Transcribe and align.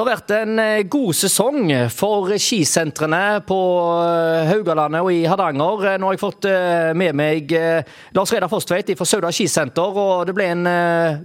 Det 0.00 0.06
har 0.06 0.16
vært 0.16 0.32
en 0.32 0.60
eh, 0.62 0.86
god 0.88 1.12
sesong 1.12 1.66
for 1.92 2.30
skisentrene 2.40 3.42
på 3.44 3.56
eh, 4.00 4.46
Haugalandet 4.48 5.04
og 5.04 5.10
i 5.12 5.26
Hardanger. 5.28 5.98
Nå 6.00 6.08
har 6.08 6.14
jeg 6.16 6.22
fått 6.22 6.46
eh, 6.48 6.94
med 6.96 7.18
meg 7.20 7.52
Lars 8.16 8.32
Reidar 8.32 8.48
Fostveit 8.48 8.94
fra 8.96 9.04
Sauda 9.04 9.28
skisenter, 9.28 9.98
og 10.00 10.22
det 10.24 10.32
ble 10.38 10.46
en 10.54 10.64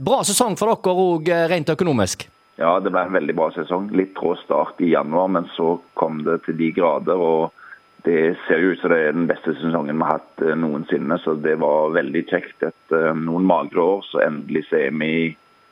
bra 0.04 0.18
sesong 0.28 0.58
for 0.60 0.74
dere 0.74 1.06
òg 1.06 1.32
rent 1.54 1.72
økonomisk? 1.72 2.28
Ja, 2.60 2.74
det 2.84 2.92
ble 2.92 3.06
en 3.08 3.16
veldig 3.16 3.38
bra 3.40 3.48
sesong. 3.56 3.88
Litt 3.96 4.12
trå 4.20 4.34
start 4.42 4.84
i 4.84 4.92
januar, 4.92 5.32
men 5.38 5.48
så 5.56 5.78
kom 5.96 6.26
det 6.28 6.42
til 6.44 6.60
de 6.60 6.74
grader. 6.76 7.16
og 7.16 7.56
det 8.04 8.36
ser 8.44 8.60
jo 8.60 8.76
ut 8.76 8.84
som 8.84 8.92
det 8.92 9.00
er 9.06 9.16
den 9.16 9.32
beste 9.32 9.56
sesongen 9.56 9.96
vi 9.96 10.04
har 10.04 10.20
hatt 10.20 10.44
noensinne, 10.60 11.16
så 11.24 11.40
det 11.40 11.56
var 11.64 11.96
veldig 11.96 12.28
kjekt. 12.28 12.60
Etter 12.60 13.16
noen 13.24 13.48
magre 13.48 13.88
år 13.96 14.04
så 14.12 14.20
endelig 14.28 14.68
ser 14.68 14.90
er 14.92 15.00
vi 15.00 15.16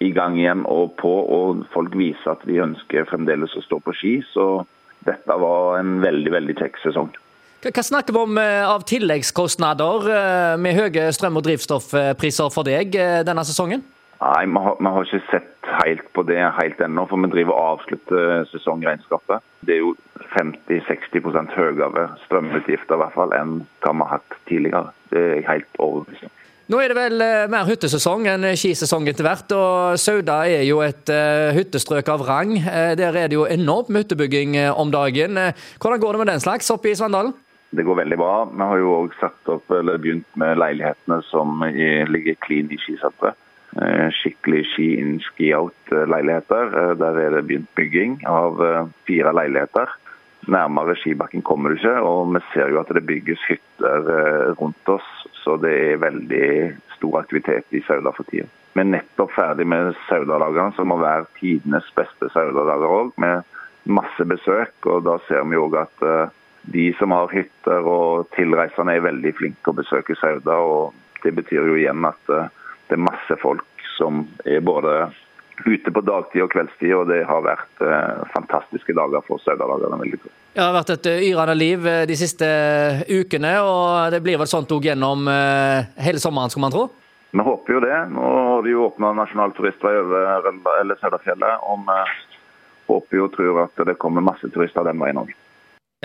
i 0.03 0.11
gang 0.15 0.37
igjen 0.39 0.65
og 0.69 0.95
på, 0.99 1.11
og 1.11 1.65
folk 1.73 1.95
viser 1.97 2.35
at 2.35 2.43
de 2.47 2.61
ønsker 2.63 3.07
fremdeles 3.09 3.55
å 3.55 3.63
stå 3.65 3.79
på 3.83 3.95
ski. 3.97 4.13
Så 4.33 4.65
dette 5.07 5.39
var 5.39 5.79
en 5.79 5.99
veldig, 6.03 6.31
veldig 6.35 6.57
kjekk 6.59 6.81
sesong. 6.83 7.11
Hva 7.63 7.83
snakker 7.85 8.11
vi 8.11 8.19
om 8.19 8.37
eh, 8.41 8.61
av 8.67 8.83
tilleggskostnader 8.89 10.07
eh, 10.11 10.53
med 10.59 10.75
høye 10.75 11.07
strøm- 11.15 11.39
og 11.39 11.45
drivstoffpriser 11.45 12.51
for 12.51 12.67
deg 12.67 12.97
eh, 12.99 13.21
denne 13.23 13.45
sesongen? 13.47 13.85
Nei, 14.23 14.43
vi 14.47 14.63
har, 14.65 14.75
har, 14.83 15.07
ikke 15.07 15.21
sett 15.31 15.69
helt 15.83 16.05
på 16.15 16.23
det 16.27 16.39
helt 16.57 16.79
ennå, 16.83 17.05
for 17.07 17.19
vi 17.23 17.31
driver 17.31 17.55
og 17.55 17.77
avslutter 17.77 18.45
sesongregnskapet. 18.51 19.43
Det 19.67 19.77
er 19.77 19.81
jo 19.81 19.95
50-60% 20.35 21.55
høyere 21.55 22.05
strømutgifter 22.25 22.95
i 22.95 23.01
hvert 23.03 23.15
fall 23.15 23.35
enn 23.35 23.57
hva 23.83 23.95
vi 23.95 24.07
har 24.07 24.13
hatt 24.17 24.37
tidligere. 24.51 24.93
Det 25.11 25.23
er 25.23 25.35
jeg 25.37 25.49
helt 25.49 25.81
overbevist. 25.83 26.22
Nå 26.73 26.79
er 26.81 26.89
det 26.89 26.95
vel 26.97 27.21
eh, 27.21 27.43
mer 27.53 27.67
hyttesesong 27.67 28.23
enn 28.31 28.47
skisesong 28.57 29.05
etter 29.05 29.27
hvert, 29.27 29.51
og 29.53 29.99
Sauda 30.01 30.39
er 30.49 30.63
jo 30.65 30.79
et 30.81 31.05
uh, 31.13 31.51
hyttestrøk 31.53 32.07
av 32.09 32.23
rang. 32.25 32.55
Uh, 32.57 32.95
der 32.97 33.13
er 33.13 33.29
det 33.29 33.37
jo 33.37 33.43
enormt 33.45 33.91
med 33.93 34.01
hyttebygging 34.01 34.57
om 34.71 34.89
dagen. 34.89 35.37
hvordan 35.77 36.01
går 36.01 36.17
det 36.17 36.21
med 36.23 36.31
den 36.31 36.41
slags 36.41 36.73
oppe 36.73 36.89
i 36.89 36.95
Svandalen? 36.97 37.35
Det 37.77 37.85
går 37.85 37.99
veldig 38.01 38.17
bra. 38.17 38.33
Vi 38.49 38.65
har 38.71 38.81
jo 38.81 38.95
òg 39.03 39.13
begynt 40.01 40.25
med 40.33 40.57
leilighetene 40.57 41.21
som 41.29 41.61
ligger 42.09 42.41
clean 42.41 42.73
i 42.73 42.81
skisenteret. 42.81 43.37
Skikkelig 44.23 44.65
ski 44.73 44.87
in, 44.97 45.19
ski 45.21 45.53
out-leiligheter. 45.53 46.95
Der 46.97 47.21
er 47.21 47.37
det 47.37 47.45
begynt 47.51 47.69
bygging 47.77 48.17
av 48.25 48.57
fire 49.05 49.33
leiligheter. 49.33 49.93
Nærmere 50.47 50.95
skibakken 50.99 51.41
kommer 51.41 51.71
du 51.71 51.77
ikke, 51.77 51.93
og 52.03 52.33
vi 52.35 52.41
ser 52.51 52.71
jo 52.73 52.81
at 52.81 52.89
det 52.91 53.05
bygges 53.07 53.39
hytter 53.47 54.09
eh, 54.11 54.49
rundt 54.59 54.89
oss. 54.91 55.07
Så 55.43 55.57
det 55.61 55.73
er 55.73 56.03
veldig 56.03 56.47
stor 56.95 57.19
aktivitet 57.19 57.75
i 57.75 57.81
Sauda 57.83 58.13
for 58.15 58.27
tida. 58.29 58.47
Vi 58.73 58.81
er 58.81 58.89
nettopp 58.89 59.33
ferdig 59.35 59.67
med 59.69 59.91
Sauda-dagene, 60.07 60.73
som 60.77 60.89
må 60.89 60.97
være 61.01 61.27
tidenes 61.37 61.89
beste 61.97 62.29
Sauda-dager 62.33 62.89
òg, 62.89 63.11
med 63.21 63.43
masse 63.85 64.25
besøk. 64.25 64.73
og 64.85 65.03
Da 65.05 65.17
ser 65.27 65.43
vi 65.49 65.59
òg 65.59 65.77
at 65.83 66.05
eh, 66.07 66.31
de 66.73 66.87
som 66.97 67.11
har 67.11 67.31
hytter 67.33 67.85
og 67.89 68.29
tilreisende 68.37 68.95
er 68.95 69.05
veldig 69.05 69.33
flinke 69.37 69.71
å 69.71 69.77
besøke 69.77 70.15
Sauda. 70.17 70.57
og 70.57 70.93
Det 71.23 71.35
betyr 71.35 71.67
jo 71.69 71.77
igjen 71.77 72.07
at 72.07 72.33
eh, 72.33 72.49
det 72.89 72.97
er 72.97 73.07
masse 73.09 73.39
folk 73.41 73.67
som 73.97 74.25
er 74.45 74.63
både 74.65 75.11
ute 75.65 75.91
på 75.93 76.01
dagtid 76.01 76.43
og 76.43 76.51
kveldstid, 76.53 76.93
og 76.97 77.09
det 77.11 77.21
har 77.29 77.43
vært 77.45 77.83
eh, 77.85 78.23
fantastiske 78.33 78.95
dager 78.97 79.23
for 79.27 79.41
Saudalagerne. 79.43 79.99
Det 80.53 80.61
har 80.61 80.73
vært 80.75 80.93
et 80.95 81.09
eh, 81.11 81.25
yrende 81.29 81.55
liv 81.57 81.85
eh, 81.87 82.03
de 82.09 82.17
siste 82.17 82.47
eh, 82.47 83.03
ukene, 83.21 83.53
og 83.61 84.13
det 84.13 84.23
blir 84.25 84.41
vel 84.41 84.49
sånt 84.49 84.73
òg 84.73 84.89
gjennom 84.89 85.27
eh, 85.29 85.89
hele 86.05 86.21
sommeren, 86.21 86.53
skal 86.53 86.65
man 86.65 86.75
tro? 86.75 86.87
Vi 87.33 87.45
håper 87.45 87.77
jo 87.77 87.79
det. 87.81 87.95
Nå 88.13 88.33
har 88.49 88.65
de 88.65 88.73
jo 88.75 88.83
åpna 88.87 89.13
nasjonal 89.17 89.55
turistvei 89.57 89.95
over 90.03 90.51
eller 90.79 90.99
Saudafjellet. 91.01 91.63
Og 91.65 91.81
vi 91.87 91.95
håper 92.91 93.23
og 93.23 93.31
tror 93.33 93.63
at 93.63 93.81
det 93.89 93.97
kommer 93.97 94.21
masse 94.21 94.45
turister 94.53 94.85
den 94.85 95.01
veien 95.01 95.17
òg. 95.17 95.31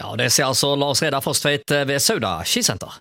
Ja, 0.01 0.09
det 0.17 0.31
sier 0.33 0.49
altså 0.49 0.73
Lars 0.79 1.03
Reidar 1.05 1.21
Fostveit 1.21 1.69
ved 1.69 2.01
Sauda 2.01 2.39
skisenter. 2.49 2.97